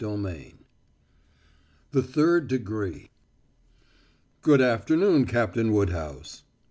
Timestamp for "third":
2.01-2.47